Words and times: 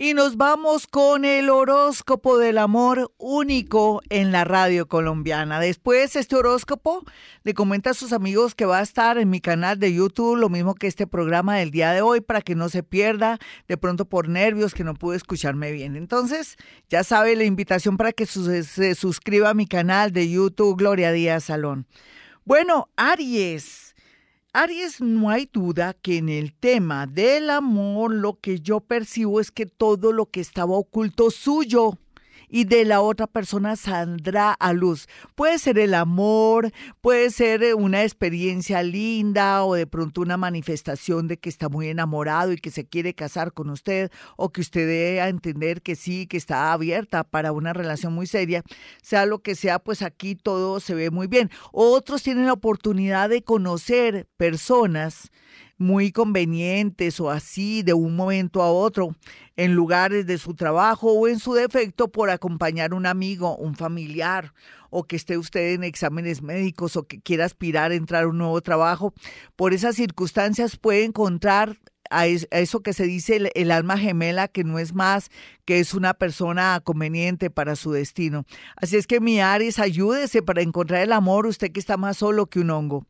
Y 0.00 0.14
nos 0.14 0.36
vamos 0.36 0.86
con 0.86 1.24
el 1.24 1.50
horóscopo 1.50 2.38
del 2.38 2.58
amor 2.58 3.12
único 3.18 4.00
en 4.10 4.30
la 4.30 4.44
radio 4.44 4.86
colombiana. 4.86 5.58
Después 5.58 6.14
este 6.14 6.36
horóscopo 6.36 7.04
le 7.42 7.52
comenta 7.52 7.90
a 7.90 7.94
sus 7.94 8.12
amigos 8.12 8.54
que 8.54 8.64
va 8.64 8.78
a 8.78 8.82
estar 8.82 9.18
en 9.18 9.28
mi 9.28 9.40
canal 9.40 9.80
de 9.80 9.92
YouTube, 9.92 10.36
lo 10.36 10.50
mismo 10.50 10.76
que 10.76 10.86
este 10.86 11.08
programa 11.08 11.56
del 11.56 11.72
día 11.72 11.90
de 11.90 12.00
hoy, 12.00 12.20
para 12.20 12.42
que 12.42 12.54
no 12.54 12.68
se 12.68 12.84
pierda 12.84 13.40
de 13.66 13.76
pronto 13.76 14.04
por 14.04 14.28
nervios 14.28 14.72
que 14.72 14.84
no 14.84 14.94
pude 14.94 15.16
escucharme 15.16 15.72
bien. 15.72 15.96
Entonces, 15.96 16.58
ya 16.88 17.02
sabe 17.02 17.34
la 17.34 17.42
invitación 17.42 17.96
para 17.96 18.12
que 18.12 18.24
se 18.26 18.94
suscriba 18.94 19.50
a 19.50 19.54
mi 19.54 19.66
canal 19.66 20.12
de 20.12 20.30
YouTube, 20.30 20.78
Gloria 20.78 21.10
Díaz 21.10 21.42
Salón. 21.42 21.88
Bueno, 22.44 22.88
Aries. 22.94 23.87
Aries, 24.54 25.02
no 25.02 25.28
hay 25.28 25.48
duda 25.52 25.92
que 25.92 26.16
en 26.16 26.30
el 26.30 26.54
tema 26.54 27.06
del 27.06 27.50
amor 27.50 28.14
lo 28.14 28.40
que 28.40 28.60
yo 28.60 28.80
percibo 28.80 29.40
es 29.40 29.50
que 29.50 29.66
todo 29.66 30.10
lo 30.10 30.24
que 30.26 30.40
estaba 30.40 30.74
oculto 30.74 31.30
suyo 31.30 31.98
y 32.48 32.64
de 32.64 32.84
la 32.84 33.00
otra 33.00 33.26
persona 33.26 33.76
saldrá 33.76 34.52
a 34.52 34.72
luz. 34.72 35.08
Puede 35.34 35.58
ser 35.58 35.78
el 35.78 35.94
amor, 35.94 36.72
puede 37.00 37.30
ser 37.30 37.62
eh, 37.62 37.74
una 37.74 38.02
experiencia 38.02 38.82
linda 38.82 39.64
o 39.64 39.74
de 39.74 39.86
pronto 39.86 40.20
una 40.20 40.36
manifestación 40.36 41.28
de 41.28 41.36
que 41.36 41.48
está 41.48 41.68
muy 41.68 41.88
enamorado 41.88 42.52
y 42.52 42.56
que 42.56 42.70
se 42.70 42.86
quiere 42.86 43.14
casar 43.14 43.52
con 43.52 43.70
usted 43.70 44.10
o 44.36 44.50
que 44.50 44.60
usted 44.60 45.18
a 45.18 45.28
entender 45.28 45.82
que 45.82 45.96
sí, 45.96 46.26
que 46.26 46.36
está 46.36 46.72
abierta 46.72 47.24
para 47.24 47.52
una 47.52 47.72
relación 47.72 48.12
muy 48.12 48.26
seria. 48.26 48.62
Sea 49.02 49.26
lo 49.26 49.40
que 49.40 49.54
sea, 49.54 49.78
pues 49.78 50.02
aquí 50.02 50.34
todo 50.34 50.80
se 50.80 50.94
ve 50.94 51.10
muy 51.10 51.26
bien. 51.26 51.50
Otros 51.72 52.22
tienen 52.22 52.46
la 52.46 52.52
oportunidad 52.52 53.28
de 53.28 53.42
conocer 53.42 54.26
personas 54.36 55.30
muy 55.78 56.12
convenientes 56.12 57.20
o 57.20 57.30
así 57.30 57.82
de 57.82 57.94
un 57.94 58.16
momento 58.16 58.62
a 58.62 58.70
otro 58.70 59.14
en 59.56 59.74
lugares 59.74 60.26
de 60.26 60.38
su 60.38 60.54
trabajo 60.54 61.12
o 61.12 61.28
en 61.28 61.38
su 61.38 61.54
defecto 61.54 62.08
por 62.08 62.30
acompañar 62.30 62.92
un 62.92 63.06
amigo, 63.06 63.56
un 63.56 63.76
familiar 63.76 64.52
o 64.90 65.04
que 65.04 65.16
esté 65.16 65.38
usted 65.38 65.74
en 65.74 65.84
exámenes 65.84 66.42
médicos 66.42 66.96
o 66.96 67.04
que 67.04 67.20
quiera 67.20 67.44
aspirar 67.44 67.92
a 67.92 67.94
entrar 67.94 68.24
a 68.24 68.28
un 68.28 68.38
nuevo 68.38 68.60
trabajo. 68.60 69.14
Por 69.56 69.72
esas 69.72 69.96
circunstancias 69.96 70.76
puede 70.76 71.04
encontrar 71.04 71.78
a 72.10 72.26
eso 72.26 72.80
que 72.80 72.92
se 72.92 73.04
dice 73.04 73.50
el, 73.54 73.70
alma 73.70 73.98
gemela, 73.98 74.48
que 74.48 74.64
no 74.64 74.78
es 74.78 74.94
más 74.94 75.30
que 75.64 75.78
es 75.80 75.94
una 75.94 76.14
persona 76.14 76.80
conveniente 76.82 77.50
para 77.50 77.76
su 77.76 77.92
destino. 77.92 78.44
Así 78.76 78.96
es 78.96 79.06
que 79.06 79.20
mi 79.20 79.40
Aries, 79.40 79.78
ayúdese 79.78 80.42
para 80.42 80.62
encontrar 80.62 81.02
el 81.02 81.12
amor, 81.12 81.46
usted 81.46 81.70
que 81.70 81.80
está 81.80 81.96
más 81.96 82.16
solo 82.16 82.46
que 82.46 82.60
un 82.60 82.70
hongo. 82.70 83.06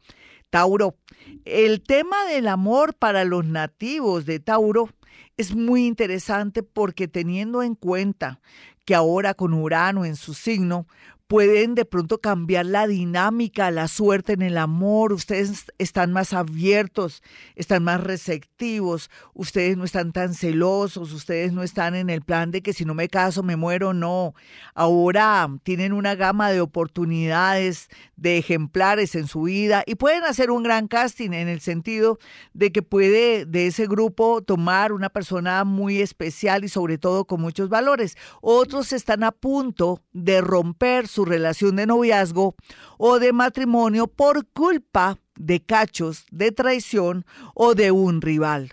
Tauro, 0.50 0.96
el 1.44 1.82
tema 1.82 2.24
del 2.24 2.48
amor 2.48 2.94
para 2.94 3.24
los 3.24 3.44
nativos 3.44 4.24
de 4.24 4.40
Tauro 4.40 4.88
es 5.36 5.54
muy 5.54 5.86
interesante 5.86 6.62
porque 6.62 7.06
teniendo 7.06 7.62
en 7.62 7.74
cuenta 7.74 8.40
que 8.84 8.94
ahora 8.94 9.34
con 9.34 9.52
Urano 9.52 10.04
en 10.06 10.16
su 10.16 10.32
signo, 10.32 10.86
pueden 11.28 11.74
de 11.74 11.84
pronto 11.84 12.22
cambiar 12.22 12.64
la 12.64 12.86
dinámica, 12.86 13.70
la 13.70 13.86
suerte 13.86 14.32
en 14.32 14.40
el 14.40 14.56
amor, 14.56 15.12
ustedes 15.12 15.66
están 15.76 16.10
más 16.10 16.32
abiertos, 16.32 17.22
están 17.54 17.84
más 17.84 18.02
receptivos, 18.02 19.10
ustedes 19.34 19.76
no 19.76 19.84
están 19.84 20.12
tan 20.12 20.32
celosos, 20.32 21.12
ustedes 21.12 21.52
no 21.52 21.62
están 21.62 21.94
en 21.94 22.08
el 22.08 22.22
plan 22.22 22.50
de 22.50 22.62
que 22.62 22.72
si 22.72 22.86
no 22.86 22.94
me 22.94 23.08
caso 23.08 23.42
me 23.42 23.56
muero, 23.56 23.92
no. 23.92 24.34
Ahora 24.74 25.48
tienen 25.64 25.92
una 25.92 26.14
gama 26.14 26.50
de 26.50 26.62
oportunidades, 26.62 27.90
de 28.16 28.38
ejemplares 28.38 29.14
en 29.14 29.26
su 29.26 29.42
vida 29.42 29.84
y 29.86 29.96
pueden 29.96 30.24
hacer 30.24 30.50
un 30.50 30.62
gran 30.62 30.88
casting 30.88 31.32
en 31.32 31.48
el 31.48 31.60
sentido 31.60 32.18
de 32.54 32.72
que 32.72 32.80
puede 32.80 33.44
de 33.44 33.66
ese 33.66 33.86
grupo 33.86 34.40
tomar 34.40 34.92
una 34.92 35.10
persona 35.10 35.62
muy 35.64 36.00
especial 36.00 36.64
y 36.64 36.68
sobre 36.68 36.96
todo 36.96 37.26
con 37.26 37.42
muchos 37.42 37.68
valores. 37.68 38.16
Otros 38.40 38.94
están 38.94 39.24
a 39.24 39.30
punto 39.30 40.02
de 40.12 40.40
romper 40.40 41.06
su 41.18 41.24
relación 41.24 41.74
de 41.74 41.84
noviazgo 41.84 42.54
o 42.96 43.18
de 43.18 43.32
matrimonio 43.32 44.06
por 44.06 44.46
culpa 44.46 45.18
de 45.34 45.58
cachos, 45.58 46.26
de 46.30 46.52
traición 46.52 47.26
o 47.56 47.74
de 47.74 47.90
un 47.90 48.22
rival. 48.22 48.72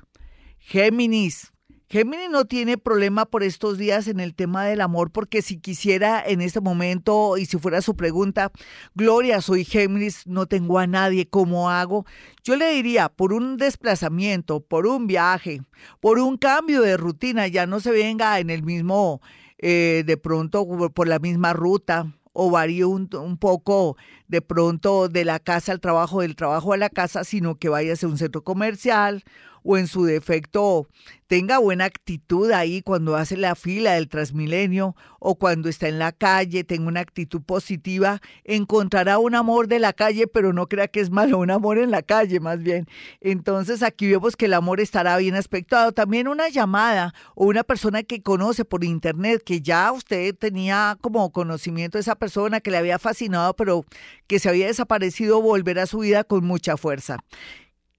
Géminis. 0.59 1.51
Géminis 1.89 2.29
no 2.29 2.45
tiene 2.45 2.77
problema 2.77 3.25
por 3.25 3.41
estos 3.41 3.79
días 3.79 4.07
en 4.07 4.19
el 4.19 4.35
tema 4.35 4.63
del 4.63 4.81
amor, 4.81 5.09
porque 5.09 5.41
si 5.41 5.57
quisiera 5.57 6.23
en 6.23 6.39
este 6.39 6.61
momento, 6.61 7.35
y 7.35 7.47
si 7.47 7.57
fuera 7.57 7.81
su 7.81 7.95
pregunta, 7.95 8.51
Gloria, 8.93 9.41
soy 9.41 9.65
Géminis, 9.65 10.27
no 10.27 10.45
tengo 10.45 10.77
a 10.77 10.85
nadie, 10.85 11.27
¿cómo 11.27 11.71
hago? 11.71 12.05
Yo 12.43 12.57
le 12.57 12.71
diría, 12.73 13.09
por 13.09 13.33
un 13.33 13.57
desplazamiento, 13.57 14.59
por 14.59 14.85
un 14.85 15.07
viaje, 15.07 15.63
por 15.99 16.19
un 16.19 16.37
cambio 16.37 16.83
de 16.83 16.95
rutina, 16.95 17.47
ya 17.47 17.65
no 17.65 17.79
se 17.79 17.89
venga 17.89 18.37
en 18.39 18.51
el 18.51 18.61
mismo, 18.61 19.19
eh, 19.57 20.03
de 20.05 20.17
pronto 20.17 20.67
por 20.93 21.07
la 21.07 21.17
misma 21.17 21.51
ruta, 21.53 22.13
o 22.35 22.51
varíe 22.51 22.85
un, 22.85 23.09
un, 23.13 23.37
poco 23.37 23.97
de 24.27 24.41
pronto 24.41 25.07
de 25.09 25.25
la 25.25 25.39
casa 25.39 25.71
al 25.71 25.79
trabajo, 25.79 26.21
del 26.21 26.35
trabajo 26.35 26.73
a 26.73 26.77
la 26.77 26.89
casa, 26.89 27.23
sino 27.23 27.55
que 27.55 27.69
vaya 27.69 27.93
a 27.99 28.05
un 28.05 28.17
centro 28.17 28.43
comercial 28.43 29.23
o 29.65 29.77
en 29.77 29.87
su 29.87 30.05
defecto 30.05 30.87
tenga 31.27 31.57
buena 31.57 31.85
actitud 31.85 32.51
ahí 32.51 32.83
cuando 32.83 33.15
hace 33.15 33.35
la 33.35 33.55
fila 33.55 33.93
del 33.93 34.07
Transmilenio 34.07 34.95
o 35.19 35.33
cuando 35.35 35.69
está 35.69 35.87
en 35.87 35.97
la 35.97 36.11
calle, 36.11 36.63
tenga 36.63 36.87
una 36.87 36.99
actitud 36.99 37.41
positiva, 37.41 38.21
encontrará 38.43 39.17
un 39.17 39.33
amor 39.33 39.67
de 39.67 39.79
la 39.79 39.91
calle, 39.91 40.27
pero 40.27 40.53
no 40.53 40.67
crea 40.67 40.87
que 40.87 40.99
es 40.99 41.09
malo, 41.09 41.39
un 41.39 41.49
amor 41.49 41.79
en 41.79 41.89
la 41.89 42.03
calle 42.03 42.39
más 42.39 42.59
bien. 42.59 42.87
Entonces 43.21 43.81
aquí 43.81 44.07
vemos 44.07 44.35
que 44.35 44.45
el 44.45 44.53
amor 44.53 44.79
estará 44.79 45.17
bien 45.17 45.33
aspectado. 45.33 45.91
También 45.93 46.27
una 46.27 46.47
llamada 46.49 47.15
o 47.33 47.47
una 47.47 47.63
persona 47.63 48.03
que 48.03 48.21
conoce 48.21 48.63
por 48.63 48.83
internet, 48.83 49.41
que 49.43 49.61
ya 49.61 49.91
usted 49.91 50.35
tenía 50.35 50.95
como 51.01 51.31
conocimiento 51.31 51.97
de 51.97 52.03
esa 52.03 52.15
persona 52.15 52.61
que 52.61 52.69
le 52.69 52.77
había 52.77 52.99
fascinado, 52.99 53.55
pero 53.55 53.83
que 54.27 54.37
se 54.37 54.49
había 54.49 54.67
desaparecido, 54.67 55.41
volver 55.41 55.79
a 55.79 55.87
su 55.87 55.99
vida 55.99 56.23
con 56.23 56.45
mucha 56.45 56.77
fuerza. 56.77 57.17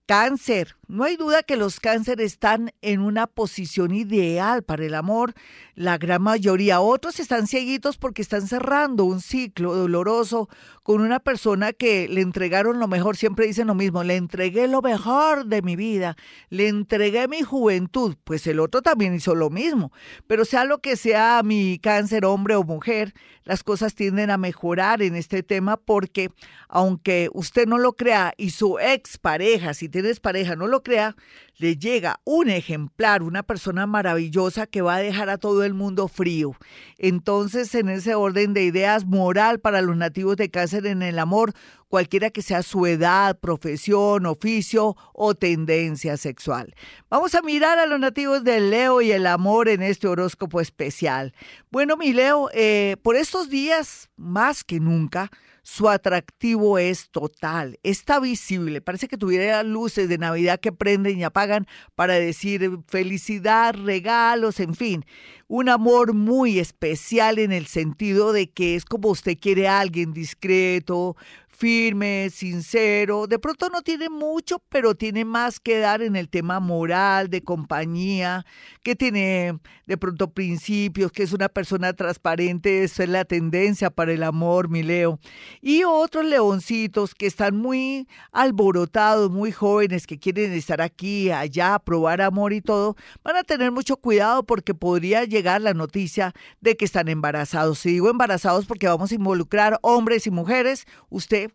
Cáncer. 0.06 0.76
No 0.88 1.02
hay 1.02 1.16
duda 1.16 1.42
que 1.42 1.56
los 1.56 1.80
cánceres 1.80 2.32
están 2.32 2.72
en 2.80 3.00
una 3.00 3.26
posición 3.26 3.92
ideal 3.92 4.62
para 4.62 4.84
el 4.84 4.94
amor. 4.94 5.34
La 5.74 5.98
gran 5.98 6.22
mayoría, 6.22 6.80
otros 6.80 7.18
están 7.18 7.48
cieguitos 7.48 7.98
porque 7.98 8.22
están 8.22 8.46
cerrando 8.46 9.04
un 9.04 9.20
ciclo 9.20 9.74
doloroso 9.74 10.48
con 10.84 11.00
una 11.00 11.18
persona 11.18 11.72
que 11.72 12.06
le 12.06 12.20
entregaron 12.20 12.78
lo 12.78 12.86
mejor. 12.86 13.16
Siempre 13.16 13.48
dicen 13.48 13.66
lo 13.66 13.74
mismo, 13.74 14.04
le 14.04 14.14
entregué 14.14 14.68
lo 14.68 14.80
mejor 14.80 15.46
de 15.46 15.60
mi 15.60 15.74
vida, 15.74 16.16
le 16.50 16.68
entregué 16.68 17.26
mi 17.26 17.42
juventud. 17.42 18.14
Pues 18.22 18.46
el 18.46 18.60
otro 18.60 18.80
también 18.80 19.12
hizo 19.12 19.34
lo 19.34 19.50
mismo. 19.50 19.90
Pero 20.28 20.44
sea 20.44 20.64
lo 20.64 20.78
que 20.78 20.94
sea 20.94 21.42
mi 21.44 21.80
cáncer, 21.80 22.24
hombre 22.24 22.54
o 22.54 22.62
mujer, 22.62 23.12
las 23.42 23.64
cosas 23.64 23.96
tienden 23.96 24.30
a 24.30 24.38
mejorar 24.38 25.02
en 25.02 25.16
este 25.16 25.42
tema 25.42 25.76
porque 25.76 26.30
aunque 26.68 27.28
usted 27.32 27.66
no 27.66 27.78
lo 27.78 27.94
crea 27.94 28.34
y 28.36 28.50
su 28.50 28.78
ex 28.78 29.18
pareja, 29.18 29.74
si 29.74 29.88
tienes 29.88 30.20
pareja, 30.20 30.54
no 30.54 30.66
lo 30.66 30.75
crea, 30.82 31.16
le 31.58 31.76
llega 31.76 32.20
un 32.24 32.50
ejemplar, 32.50 33.22
una 33.22 33.42
persona 33.42 33.86
maravillosa 33.86 34.66
que 34.66 34.82
va 34.82 34.96
a 34.96 35.00
dejar 35.00 35.30
a 35.30 35.38
todo 35.38 35.64
el 35.64 35.74
mundo 35.74 36.08
frío. 36.08 36.54
Entonces, 36.98 37.74
en 37.74 37.88
ese 37.88 38.14
orden 38.14 38.52
de 38.52 38.64
ideas, 38.64 39.06
moral 39.06 39.60
para 39.60 39.80
los 39.80 39.96
nativos 39.96 40.36
de 40.36 40.50
cáncer 40.50 40.86
en 40.86 41.02
el 41.02 41.18
amor, 41.18 41.54
cualquiera 41.88 42.30
que 42.30 42.42
sea 42.42 42.62
su 42.62 42.86
edad, 42.86 43.38
profesión, 43.38 44.26
oficio 44.26 44.96
o 45.14 45.34
tendencia 45.34 46.16
sexual. 46.16 46.74
Vamos 47.08 47.34
a 47.34 47.42
mirar 47.42 47.78
a 47.78 47.86
los 47.86 48.00
nativos 48.00 48.44
del 48.44 48.70
Leo 48.70 49.00
y 49.00 49.12
el 49.12 49.26
amor 49.26 49.68
en 49.68 49.82
este 49.82 50.08
horóscopo 50.08 50.60
especial. 50.60 51.32
Bueno, 51.70 51.96
mi 51.96 52.12
Leo, 52.12 52.50
eh, 52.52 52.96
por 53.02 53.16
estos 53.16 53.48
días, 53.48 54.10
más 54.16 54.64
que 54.64 54.80
nunca, 54.80 55.30
su 55.66 55.88
atractivo 55.88 56.78
es 56.78 57.10
total, 57.10 57.80
está 57.82 58.20
visible, 58.20 58.80
parece 58.80 59.08
que 59.08 59.18
tuviera 59.18 59.64
luces 59.64 60.08
de 60.08 60.16
Navidad 60.16 60.60
que 60.60 60.70
prenden 60.70 61.18
y 61.18 61.24
apagan 61.24 61.66
para 61.96 62.14
decir 62.14 62.70
felicidad, 62.86 63.74
regalos, 63.74 64.60
en 64.60 64.76
fin, 64.76 65.04
un 65.48 65.68
amor 65.68 66.14
muy 66.14 66.60
especial 66.60 67.40
en 67.40 67.50
el 67.50 67.66
sentido 67.66 68.32
de 68.32 68.48
que 68.48 68.76
es 68.76 68.84
como 68.84 69.08
usted 69.08 69.36
quiere 69.36 69.66
a 69.66 69.80
alguien 69.80 70.12
discreto, 70.12 71.16
firme, 71.56 72.28
sincero, 72.30 73.26
de 73.26 73.38
pronto 73.38 73.70
no 73.70 73.80
tiene 73.80 74.10
mucho, 74.10 74.62
pero 74.68 74.94
tiene 74.94 75.24
más 75.24 75.58
que 75.58 75.78
dar 75.78 76.02
en 76.02 76.14
el 76.14 76.28
tema 76.28 76.60
moral, 76.60 77.30
de 77.30 77.42
compañía, 77.42 78.44
que 78.82 78.94
tiene 78.94 79.58
de 79.86 79.96
pronto 79.96 80.30
principios, 80.30 81.12
que 81.12 81.22
es 81.22 81.32
una 81.32 81.48
persona 81.48 81.94
transparente, 81.94 82.84
esa 82.84 83.04
es 83.04 83.08
la 83.08 83.24
tendencia 83.24 83.90
para 83.90 84.12
el 84.12 84.22
amor, 84.22 84.68
mi 84.68 84.82
Leo. 84.82 85.18
Y 85.62 85.84
otros 85.84 86.26
leoncitos 86.26 87.14
que 87.14 87.26
están 87.26 87.56
muy 87.56 88.06
alborotados, 88.32 89.30
muy 89.30 89.50
jóvenes, 89.50 90.06
que 90.06 90.18
quieren 90.18 90.52
estar 90.52 90.82
aquí, 90.82 91.30
allá, 91.30 91.78
probar 91.78 92.20
amor 92.20 92.52
y 92.52 92.60
todo, 92.60 92.96
van 93.24 93.36
a 93.36 93.44
tener 93.44 93.72
mucho 93.72 93.96
cuidado 93.96 94.44
porque 94.44 94.74
podría 94.74 95.24
llegar 95.24 95.62
la 95.62 95.72
noticia 95.72 96.34
de 96.60 96.76
que 96.76 96.84
están 96.84 97.08
embarazados. 97.08 97.78
Si 97.78 97.90
digo 97.90 98.10
embarazados 98.10 98.66
porque 98.66 98.88
vamos 98.88 99.10
a 99.10 99.14
involucrar 99.14 99.78
hombres 99.82 100.26
y 100.26 100.30
mujeres, 100.30 100.86
usted 101.08 101.45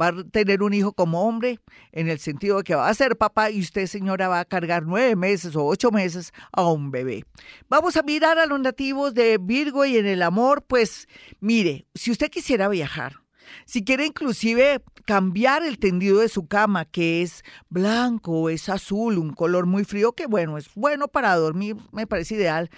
va 0.00 0.08
a 0.08 0.24
tener 0.24 0.62
un 0.62 0.74
hijo 0.74 0.92
como 0.92 1.22
hombre, 1.26 1.60
en 1.92 2.08
el 2.08 2.18
sentido 2.18 2.58
de 2.58 2.64
que 2.64 2.74
va 2.74 2.88
a 2.88 2.94
ser 2.94 3.16
papá 3.16 3.50
y 3.50 3.60
usted, 3.60 3.86
señora, 3.86 4.28
va 4.28 4.40
a 4.40 4.44
cargar 4.44 4.84
nueve 4.84 5.16
meses 5.16 5.56
o 5.56 5.64
ocho 5.64 5.90
meses 5.90 6.32
a 6.52 6.68
un 6.70 6.90
bebé. 6.90 7.24
Vamos 7.68 7.96
a 7.96 8.02
mirar 8.02 8.38
a 8.38 8.46
los 8.46 8.60
nativos 8.60 9.14
de 9.14 9.38
Virgo 9.38 9.84
y 9.84 9.96
en 9.96 10.06
el 10.06 10.22
amor, 10.22 10.62
pues 10.66 11.08
mire, 11.40 11.86
si 11.94 12.10
usted 12.10 12.30
quisiera 12.30 12.68
viajar, 12.68 13.16
si 13.64 13.84
quiere 13.84 14.06
inclusive 14.06 14.82
cambiar 15.04 15.62
el 15.62 15.78
tendido 15.78 16.20
de 16.20 16.28
su 16.28 16.46
cama, 16.46 16.84
que 16.84 17.22
es 17.22 17.42
blanco 17.68 18.32
o 18.32 18.50
es 18.50 18.68
azul, 18.68 19.18
un 19.18 19.32
color 19.32 19.66
muy 19.66 19.84
frío, 19.84 20.12
que 20.12 20.26
bueno, 20.26 20.58
es 20.58 20.68
bueno 20.74 21.08
para 21.08 21.34
dormir, 21.34 21.76
me 21.92 22.06
parece 22.06 22.34
ideal, 22.34 22.70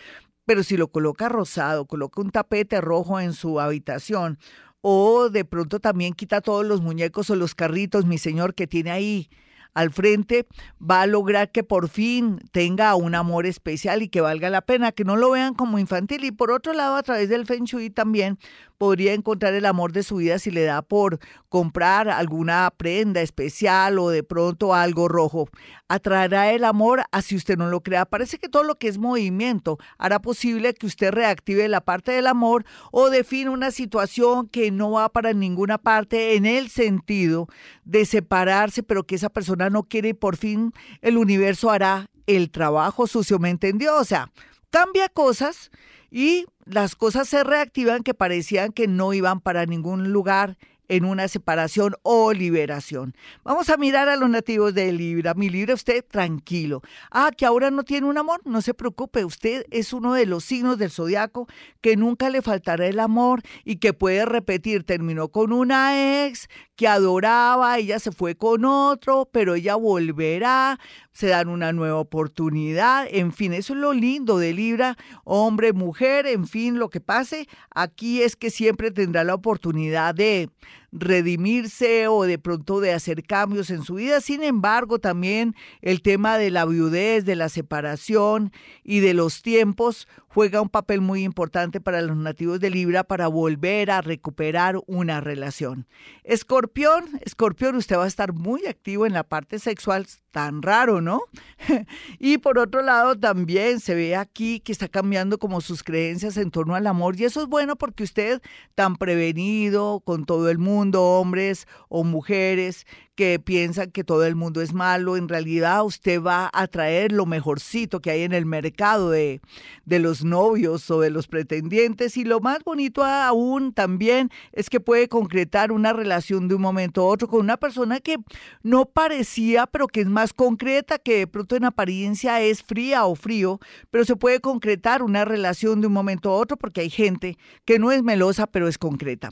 pero 0.44 0.62
si 0.62 0.76
lo 0.76 0.88
coloca 0.88 1.28
rosado, 1.28 1.87
coloca 1.87 2.20
un 2.20 2.31
tapete 2.31 2.81
rojo 2.81 3.20
en 3.20 3.32
su 3.32 3.61
habitación 3.61 4.38
o 4.82 5.29
de 5.31 5.44
pronto 5.44 5.81
también 5.81 6.15
quita 6.15 6.41
todos 6.41 6.65
los 6.65 6.81
muñecos 6.81 7.31
o 7.31 7.37
los 7.37 7.55
carritos, 7.55 8.06
mi 8.06 8.19
señor, 8.19 8.55
que 8.55 8.67
tiene 8.67 8.91
ahí 8.91 9.31
al 9.75 9.91
frente, 9.91 10.47
va 10.81 11.03
a 11.03 11.06
lograr 11.06 11.53
que 11.53 11.62
por 11.62 11.88
fin 11.88 12.41
tenga 12.50 12.94
un 12.97 13.15
amor 13.15 13.47
especial 13.47 14.03
y 14.03 14.09
que 14.09 14.21
valga 14.21 14.50
la 14.50 14.62
pena, 14.62 14.93
que 14.93 15.05
no 15.05 15.17
lo 15.17 15.31
vean 15.31 15.55
como 15.55 15.79
infantil. 15.79 16.25
Y 16.25 16.32
por 16.32 16.50
otro 16.50 16.73
lado, 16.73 16.97
a 16.97 17.03
través 17.03 17.29
del 17.29 17.47
Feng 17.47 17.65
Shui 17.65 17.91
también 17.91 18.38
podría 18.79 19.15
encontrar 19.15 19.55
el 19.55 19.67
amor 19.67 19.93
de 19.93 20.03
su 20.03 20.17
vida 20.17 20.38
si 20.38 20.50
le 20.50 20.65
da 20.65 20.82
por 20.82 21.19
comprar 21.49 22.09
alguna 22.09 22.73
prenda 22.77 23.21
especial 23.21 23.99
o 23.99 24.11
de 24.11 24.23
pronto 24.23 24.75
algo 24.75 25.09
rojo. 25.09 25.49
Atraerá 25.92 26.52
el 26.52 26.62
amor 26.62 27.02
así 27.10 27.34
usted 27.34 27.58
no 27.58 27.69
lo 27.69 27.81
crea. 27.81 28.04
Parece 28.04 28.38
que 28.38 28.48
todo 28.48 28.62
lo 28.62 28.76
que 28.76 28.87
es 28.87 28.96
movimiento 28.96 29.76
hará 29.98 30.22
posible 30.22 30.72
que 30.72 30.87
usted 30.87 31.10
reactive 31.10 31.66
la 31.66 31.81
parte 31.81 32.12
del 32.12 32.28
amor 32.28 32.64
o 32.92 33.10
define 33.10 33.50
una 33.50 33.72
situación 33.72 34.46
que 34.46 34.70
no 34.70 34.92
va 34.92 35.08
para 35.08 35.32
ninguna 35.32 35.78
parte 35.78 36.37
en 36.37 36.46
el 36.46 36.70
sentido 36.70 37.48
de 37.84 38.06
separarse, 38.06 38.84
pero 38.84 39.02
que 39.02 39.16
esa 39.16 39.31
persona 39.31 39.69
no 39.69 39.82
quiere 39.82 40.10
y 40.10 40.14
por 40.14 40.37
fin 40.37 40.72
el 41.02 41.16
universo 41.16 41.72
hará 41.72 42.08
el 42.28 42.52
trabajo 42.52 43.08
sucio, 43.08 43.40
¿me 43.40 43.50
entendió? 43.50 43.96
O 43.96 44.04
sea, 44.04 44.31
cambia 44.70 45.08
cosas 45.08 45.72
y 46.08 46.46
las 46.66 46.94
cosas 46.94 47.28
se 47.28 47.43
reactivan 47.43 48.04
que 48.04 48.14
parecían 48.14 48.70
que 48.70 48.86
no 48.86 49.12
iban 49.12 49.40
para 49.40 49.66
ningún 49.66 50.12
lugar 50.12 50.56
en 50.90 51.04
una 51.04 51.28
separación 51.28 51.94
o 52.02 52.32
liberación. 52.32 53.14
Vamos 53.44 53.70
a 53.70 53.76
mirar 53.76 54.08
a 54.08 54.16
los 54.16 54.28
nativos 54.28 54.75
de 54.75 54.92
Libra. 54.92 55.34
Mi 55.34 55.48
Libra, 55.48 55.75
usted 55.75 56.04
tranquilo. 56.04 56.82
Ah, 57.12 57.31
que 57.34 57.46
ahora 57.46 57.70
no 57.70 57.84
tiene 57.84 58.08
un 58.08 58.19
amor, 58.19 58.40
no 58.44 58.60
se 58.60 58.75
preocupe. 58.75 59.25
Usted 59.25 59.66
es 59.70 59.92
uno 59.92 60.14
de 60.14 60.26
los 60.26 60.44
signos 60.44 60.78
del 60.78 60.90
zodiaco 60.90 61.46
que 61.81 61.96
nunca 61.96 62.28
le 62.28 62.42
faltará 62.42 62.88
el 62.88 62.98
amor 62.98 63.42
y 63.64 63.76
que 63.76 63.92
puede 63.92 64.26
repetir. 64.26 64.82
Terminó 64.82 65.28
con 65.28 65.52
una 65.52 66.26
ex 66.26 66.48
que 66.81 66.88
adoraba, 66.88 67.77
ella 67.77 67.99
se 67.99 68.11
fue 68.11 68.37
con 68.37 68.65
otro, 68.65 69.29
pero 69.31 69.55
ella 69.55 69.77
volverá 69.77 70.79
se 71.12 71.27
dan 71.27 71.50
una 71.50 71.75
nueva 71.75 71.99
oportunidad, 71.99 73.06
en 73.11 73.32
fin, 73.32 73.53
eso 73.53 73.75
es 73.75 73.79
lo 73.79 73.93
lindo 73.93 74.38
de 74.38 74.55
Libra, 74.55 74.97
hombre, 75.25 75.75
mujer, 75.75 76.27
en 76.27 76.47
fin, 76.47 76.79
lo 76.79 76.88
que 76.88 77.03
pase, 77.03 77.47
aquí 77.75 78.23
es 78.23 78.37
que 78.37 78.49
siempre 78.49 78.91
tendrá 78.91 79.23
la 79.23 79.35
oportunidad 79.35 80.15
de 80.15 80.49
redimirse 80.92 82.08
o 82.08 82.25
de 82.25 82.38
pronto 82.38 82.81
de 82.81 82.92
hacer 82.92 83.22
cambios 83.22 83.70
en 83.70 83.82
su 83.82 83.94
vida. 83.94 84.20
Sin 84.20 84.42
embargo, 84.42 84.98
también 84.98 85.54
el 85.82 86.02
tema 86.02 86.38
de 86.38 86.50
la 86.50 86.64
viudez, 86.64 87.25
de 87.25 87.37
la 87.37 87.48
separación 87.48 88.52
y 88.82 89.00
de 89.00 89.14
los 89.14 89.42
tiempos 89.42 90.08
juega 90.32 90.60
un 90.60 90.69
papel 90.69 91.00
muy 91.00 91.25
importante 91.25 91.81
para 91.81 92.02
los 92.02 92.16
nativos 92.16 92.60
de 92.60 92.70
Libra 92.70 93.02
para 93.02 93.26
volver 93.26 93.90
a 93.90 94.00
recuperar 94.00 94.76
una 94.87 95.20
relación. 95.20 95.87
Escorpión, 96.22 97.04
escorpión, 97.22 97.75
usted 97.75 97.96
va 97.96 98.04
a 98.04 98.08
estar 98.08 98.32
muy 98.32 98.66
activo 98.66 99.06
en 99.06 99.12
la 99.12 99.25
parte 99.25 99.58
sexual, 99.58 100.06
tan 100.31 100.62
raro, 100.62 101.00
¿no? 101.00 101.22
y 102.20 102.38
por 102.38 102.58
otro 102.58 102.82
lado, 102.82 103.16
también 103.16 103.81
se 103.81 103.96
ve 103.96 104.14
aquí 104.14 104.60
que 104.60 104.70
está 104.70 104.86
cambiando 104.86 105.38
como 105.38 105.60
sus 105.60 105.82
creencias 105.82 106.36
en 106.36 106.52
torno 106.52 106.76
al 106.76 106.86
amor 106.86 107.19
y 107.19 107.25
eso 107.25 107.43
es 107.43 107.48
bueno 107.48 107.75
porque 107.75 108.04
usted 108.04 108.40
tan 108.76 108.94
prevenido 108.96 110.00
con 110.00 110.25
todo 110.25 110.48
el 110.48 110.58
mundo, 110.58 110.80
hombres 110.94 111.67
o 111.88 112.05
mujeres, 112.05 112.87
que 113.21 113.38
piensan 113.38 113.91
que 113.91 114.03
todo 114.03 114.25
el 114.25 114.35
mundo 114.35 114.62
es 114.62 114.73
malo, 114.73 115.19
en 115.19 115.29
realidad 115.29 115.85
usted 115.85 116.23
va 116.23 116.49
a 116.55 116.67
traer 116.69 117.12
lo 117.12 117.27
mejorcito 117.27 118.00
que 118.00 118.11
hay 118.11 118.23
en 118.23 118.32
el 118.32 118.47
mercado 118.47 119.11
de, 119.11 119.43
de 119.85 119.99
los 119.99 120.25
novios 120.25 120.91
o 120.91 121.00
de 121.00 121.11
los 121.11 121.29
pretendientes 121.29 122.17
y 122.17 122.25
lo 122.25 122.41
más 122.41 122.65
bonito 122.65 123.05
aún 123.05 123.75
también 123.75 124.31
es 124.53 124.71
que 124.71 124.81
puede 124.81 125.09
concretar 125.09 125.71
una 125.71 125.93
relación 125.93 126.49
de 126.49 126.55
un 126.55 126.62
momento 126.62 127.03
a 127.03 127.05
otro 127.05 127.29
con 127.29 127.41
una 127.41 127.59
persona 127.59 128.00
que 128.00 128.17
no 128.62 128.87
parecía, 128.87 129.67
pero 129.67 129.87
que 129.87 130.00
es 130.00 130.06
más 130.06 130.32
concreta, 130.32 130.99
que 130.99 131.19
de 131.19 131.27
pronto 131.27 131.56
en 131.56 131.67
apariencia 131.67 132.41
es 132.41 132.62
fría 132.62 133.05
o 133.05 133.17
frío, 133.17 133.61
pero 133.91 134.06
se 134.06 134.17
puede 134.17 134.41
concretar 134.41 135.03
una 135.03 135.27
relación 135.27 135.82
de 135.82 135.88
un 135.88 135.93
momento 135.93 136.31
a 136.31 136.37
otro 136.37 136.56
porque 136.56 136.81
hay 136.81 136.91
gente 136.91 137.37
que 137.67 137.79
no 137.79 137.93
es 137.93 138.03
melosa, 138.03 138.47
pero 138.47 138.67
es 138.67 138.79
concreta. 138.79 139.31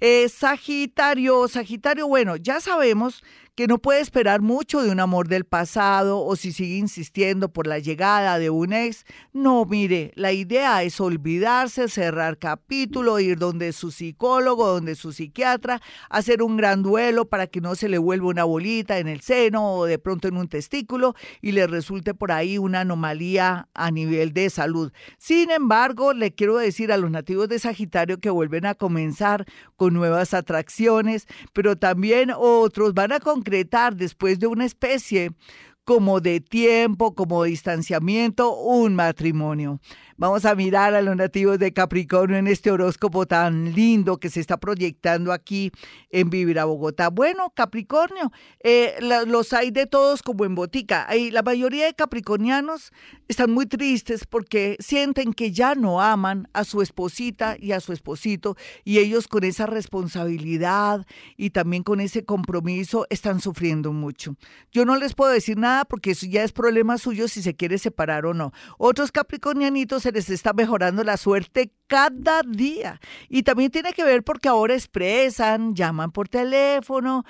Eh, 0.00 0.28
Sagitario, 1.48 2.06
bueno, 2.06 2.36
ya 2.36 2.60
sabemos 2.60 3.22
que 3.58 3.66
no 3.66 3.78
puede 3.78 3.98
esperar 3.98 4.40
mucho 4.40 4.82
de 4.82 4.92
un 4.92 5.00
amor 5.00 5.26
del 5.26 5.44
pasado 5.44 6.24
o 6.24 6.36
si 6.36 6.52
sigue 6.52 6.76
insistiendo 6.76 7.48
por 7.48 7.66
la 7.66 7.80
llegada 7.80 8.38
de 8.38 8.50
un 8.50 8.72
ex. 8.72 9.04
No, 9.32 9.64
mire, 9.64 10.12
la 10.14 10.30
idea 10.30 10.84
es 10.84 11.00
olvidarse, 11.00 11.88
cerrar 11.88 12.38
capítulo, 12.38 13.18
ir 13.18 13.36
donde 13.36 13.72
su 13.72 13.90
psicólogo, 13.90 14.68
donde 14.68 14.94
su 14.94 15.12
psiquiatra, 15.12 15.82
hacer 16.08 16.40
un 16.44 16.56
gran 16.56 16.84
duelo 16.84 17.28
para 17.28 17.48
que 17.48 17.60
no 17.60 17.74
se 17.74 17.88
le 17.88 17.98
vuelva 17.98 18.28
una 18.28 18.44
bolita 18.44 19.00
en 19.00 19.08
el 19.08 19.22
seno 19.22 19.72
o 19.72 19.86
de 19.86 19.98
pronto 19.98 20.28
en 20.28 20.36
un 20.36 20.46
testículo 20.46 21.16
y 21.42 21.50
le 21.50 21.66
resulte 21.66 22.14
por 22.14 22.30
ahí 22.30 22.58
una 22.58 22.82
anomalía 22.82 23.66
a 23.74 23.90
nivel 23.90 24.32
de 24.34 24.50
salud. 24.50 24.92
Sin 25.18 25.50
embargo, 25.50 26.12
le 26.12 26.32
quiero 26.32 26.58
decir 26.58 26.92
a 26.92 26.96
los 26.96 27.10
nativos 27.10 27.48
de 27.48 27.58
Sagitario 27.58 28.20
que 28.20 28.30
vuelven 28.30 28.66
a 28.66 28.76
comenzar 28.76 29.46
con 29.74 29.94
nuevas 29.94 30.32
atracciones, 30.32 31.26
pero 31.52 31.74
también 31.74 32.30
otros 32.32 32.94
van 32.94 33.10
a 33.10 33.18
después 33.94 34.38
de 34.38 34.46
una 34.46 34.64
especie 34.64 35.32
como 35.84 36.20
de 36.20 36.40
tiempo, 36.40 37.14
como 37.14 37.44
distanciamiento, 37.44 38.54
un 38.54 38.94
matrimonio. 38.94 39.80
Vamos 40.20 40.44
a 40.46 40.56
mirar 40.56 40.96
a 40.96 41.00
los 41.00 41.14
nativos 41.14 41.60
de 41.60 41.72
Capricornio 41.72 42.38
en 42.38 42.48
este 42.48 42.72
horóscopo 42.72 43.26
tan 43.26 43.72
lindo 43.72 44.16
que 44.18 44.30
se 44.30 44.40
está 44.40 44.56
proyectando 44.56 45.32
aquí 45.32 45.70
en 46.10 46.28
Vivir 46.28 46.58
a 46.58 46.64
Bogotá. 46.64 47.08
Bueno, 47.08 47.52
Capricornio, 47.54 48.32
eh, 48.58 48.96
los 49.28 49.52
hay 49.52 49.70
de 49.70 49.86
todos 49.86 50.24
como 50.24 50.44
en 50.44 50.56
botica. 50.56 51.06
Hay, 51.08 51.30
la 51.30 51.42
mayoría 51.42 51.86
de 51.86 51.94
capricornianos 51.94 52.90
están 53.28 53.52
muy 53.52 53.66
tristes 53.66 54.26
porque 54.26 54.76
sienten 54.80 55.34
que 55.34 55.52
ya 55.52 55.76
no 55.76 56.02
aman 56.02 56.48
a 56.52 56.64
su 56.64 56.82
esposita 56.82 57.56
y 57.56 57.70
a 57.70 57.78
su 57.78 57.92
esposito 57.92 58.56
y 58.82 58.98
ellos 58.98 59.28
con 59.28 59.44
esa 59.44 59.66
responsabilidad 59.66 61.06
y 61.36 61.50
también 61.50 61.84
con 61.84 62.00
ese 62.00 62.24
compromiso 62.24 63.06
están 63.08 63.40
sufriendo 63.40 63.92
mucho. 63.92 64.34
Yo 64.72 64.84
no 64.84 64.96
les 64.96 65.14
puedo 65.14 65.30
decir 65.30 65.58
nada 65.58 65.84
porque 65.84 66.10
eso 66.10 66.26
ya 66.26 66.42
es 66.42 66.50
problema 66.50 66.98
suyo 66.98 67.28
si 67.28 67.40
se 67.40 67.54
quiere 67.54 67.78
separar 67.78 68.26
o 68.26 68.34
no. 68.34 68.52
Otros 68.78 69.12
capricornianitos 69.12 70.07
les 70.12 70.30
está 70.30 70.52
mejorando 70.52 71.04
la 71.04 71.16
suerte 71.16 71.72
cada 71.86 72.42
día. 72.42 73.00
Y 73.28 73.42
también 73.42 73.70
tiene 73.70 73.92
que 73.92 74.04
ver 74.04 74.22
porque 74.22 74.48
ahora 74.48 74.74
expresan, 74.74 75.74
llaman 75.74 76.12
por 76.12 76.28
teléfono, 76.28 77.24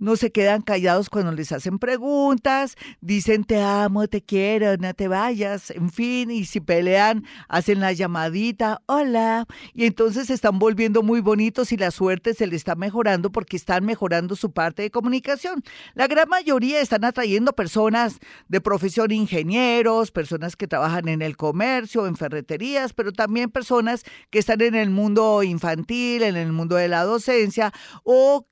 no 0.00 0.16
se 0.16 0.32
quedan 0.32 0.62
callados 0.62 1.08
cuando 1.08 1.30
les 1.30 1.52
hacen 1.52 1.78
preguntas, 1.78 2.76
dicen 3.00 3.44
te 3.44 3.62
amo, 3.62 4.08
te 4.08 4.22
quiero, 4.22 4.76
no 4.78 4.92
te 4.94 5.06
vayas, 5.06 5.70
en 5.70 5.90
fin, 5.90 6.30
y 6.30 6.46
si 6.46 6.60
pelean, 6.60 7.24
hacen 7.48 7.78
la 7.80 7.92
llamadita, 7.92 8.82
hola, 8.86 9.46
y 9.74 9.84
entonces 9.84 10.30
están 10.30 10.58
volviendo 10.58 11.02
muy 11.02 11.20
bonitos 11.20 11.70
y 11.70 11.76
la 11.76 11.92
suerte 11.92 12.34
se 12.34 12.46
les 12.46 12.56
está 12.56 12.74
mejorando 12.74 13.30
porque 13.30 13.56
están 13.56 13.84
mejorando 13.84 14.34
su 14.34 14.50
parte 14.52 14.82
de 14.82 14.90
comunicación. 14.90 15.62
La 15.94 16.06
gran 16.08 16.28
mayoría 16.28 16.80
están 16.80 17.04
atrayendo 17.04 17.52
personas 17.52 18.18
de 18.48 18.60
profesión 18.60 19.12
ingenieros, 19.12 20.10
personas 20.10 20.56
que 20.56 20.66
trabajan 20.66 21.08
en 21.08 21.22
el 21.22 21.36
comercio, 21.36 22.06
en 22.06 22.16
ferreterías, 22.16 22.92
pero 22.92 23.12
también 23.12 23.50
personas 23.50 24.04
que 24.30 24.38
están 24.38 24.62
en 24.62 24.74
el 24.74 24.90
mundo 24.90 25.42
infantil, 25.42 26.22
en 26.22 26.36
el 26.36 26.52
mundo 26.52 26.76
de 26.76 26.88
la 26.88 27.04
docencia 27.04 27.72
o 28.02 28.46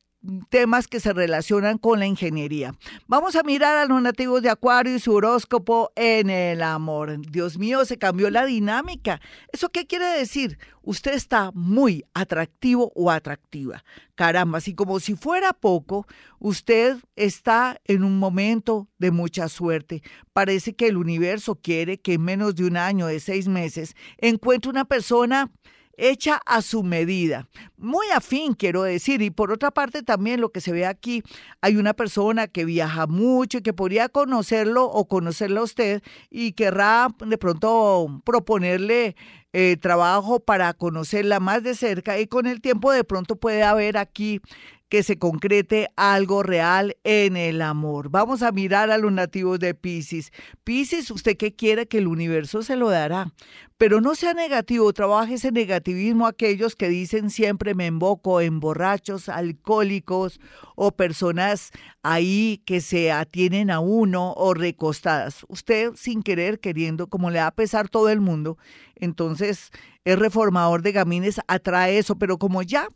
temas 0.50 0.88
que 0.88 1.00
se 1.00 1.12
relacionan 1.12 1.78
con 1.78 1.98
la 1.98 2.06
ingeniería. 2.06 2.74
Vamos 3.06 3.36
a 3.36 3.42
mirar 3.42 3.76
a 3.76 3.86
los 3.86 4.02
nativos 4.02 4.42
de 4.42 4.50
Acuario 4.50 4.94
y 4.94 4.98
su 4.98 5.12
horóscopo 5.14 5.92
en 5.94 6.30
el 6.30 6.62
amor. 6.62 7.20
Dios 7.30 7.58
mío, 7.58 7.84
se 7.84 7.98
cambió 7.98 8.30
la 8.30 8.44
dinámica. 8.44 9.20
¿Eso 9.52 9.68
qué 9.70 9.86
quiere 9.86 10.06
decir? 10.06 10.58
Usted 10.82 11.14
está 11.14 11.50
muy 11.52 12.04
atractivo 12.14 12.92
o 12.94 13.10
atractiva. 13.10 13.84
Caramba, 14.14 14.58
así 14.58 14.74
como 14.74 15.00
si 15.00 15.14
fuera 15.14 15.52
poco, 15.52 16.06
usted 16.38 16.96
está 17.14 17.80
en 17.84 18.04
un 18.04 18.18
momento 18.18 18.88
de 18.98 19.10
mucha 19.10 19.48
suerte. 19.48 20.02
Parece 20.32 20.74
que 20.74 20.88
el 20.88 20.96
universo 20.96 21.56
quiere 21.56 22.00
que 22.00 22.14
en 22.14 22.22
menos 22.22 22.54
de 22.54 22.64
un 22.64 22.76
año, 22.76 23.06
de 23.06 23.20
seis 23.20 23.48
meses, 23.48 23.94
encuentre 24.18 24.70
una 24.70 24.84
persona 24.86 25.50
hecha 25.98 26.40
a 26.46 26.62
su 26.62 26.82
medida, 26.82 27.48
muy 27.76 28.06
afín 28.14 28.54
quiero 28.54 28.82
decir, 28.84 29.20
y 29.20 29.30
por 29.30 29.52
otra 29.52 29.70
parte 29.70 30.02
también 30.02 30.40
lo 30.40 30.50
que 30.50 30.60
se 30.60 30.72
ve 30.72 30.86
aquí, 30.86 31.22
hay 31.60 31.76
una 31.76 31.92
persona 31.92 32.46
que 32.46 32.64
viaja 32.64 33.06
mucho 33.06 33.58
y 33.58 33.62
que 33.62 33.72
podría 33.72 34.08
conocerlo 34.08 34.84
o 34.84 35.06
conocerla 35.08 35.60
a 35.60 35.64
usted 35.64 36.02
y 36.30 36.52
querrá 36.52 37.08
de 37.18 37.36
pronto 37.36 38.22
proponerle 38.24 39.16
eh, 39.52 39.76
trabajo 39.80 40.40
para 40.40 40.72
conocerla 40.74 41.40
más 41.40 41.62
de 41.62 41.74
cerca 41.74 42.18
y 42.18 42.26
con 42.26 42.46
el 42.46 42.60
tiempo 42.60 42.92
de 42.92 43.04
pronto 43.04 43.36
puede 43.36 43.62
haber 43.62 43.96
aquí 43.96 44.40
que 44.88 45.02
se 45.02 45.18
concrete 45.18 45.88
algo 45.96 46.42
real 46.42 46.96
en 47.04 47.36
el 47.36 47.60
amor. 47.60 48.08
Vamos 48.10 48.42
a 48.42 48.52
mirar 48.52 48.90
a 48.90 48.98
los 48.98 49.12
nativos 49.12 49.58
de 49.58 49.74
Pisces. 49.74 50.32
Pisces, 50.64 51.10
usted 51.10 51.36
que 51.36 51.54
quiere 51.54 51.86
que 51.86 51.98
el 51.98 52.08
universo 52.08 52.62
se 52.62 52.76
lo 52.76 52.88
dará, 52.88 53.32
pero 53.76 54.00
no 54.00 54.14
sea 54.14 54.34
negativo, 54.34 54.92
trabaje 54.92 55.34
ese 55.34 55.52
negativismo 55.52 56.26
aquellos 56.26 56.74
que 56.74 56.88
dicen 56.88 57.30
siempre 57.30 57.74
me 57.74 57.86
emboco 57.86 58.40
en 58.40 58.60
borrachos, 58.60 59.28
alcohólicos 59.28 60.40
o 60.74 60.92
personas 60.92 61.70
ahí 62.02 62.62
que 62.64 62.80
se 62.80 63.12
atienen 63.12 63.70
a 63.70 63.80
uno 63.80 64.32
o 64.36 64.54
recostadas. 64.54 65.44
Usted 65.48 65.92
sin 65.96 66.22
querer, 66.22 66.60
queriendo, 66.60 67.08
como 67.08 67.30
le 67.30 67.40
va 67.40 67.48
a 67.48 67.54
pesar 67.54 67.88
todo 67.88 68.08
el 68.08 68.20
mundo, 68.20 68.56
entonces 69.00 69.70
es 70.04 70.18
reformador 70.18 70.82
de 70.82 70.92
gamines, 70.92 71.40
atrae 71.46 71.98
eso, 71.98 72.16
pero 72.16 72.38
como 72.38 72.62
ya 72.62 72.88